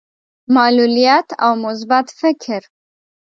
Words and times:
معلوليت 0.55 1.27
او 1.43 1.53
مثبت 1.65 2.07
فکر. 2.21 2.61